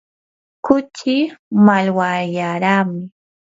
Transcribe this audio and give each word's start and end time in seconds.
kuchii 0.65 1.21
mallwallaraami. 1.65 3.01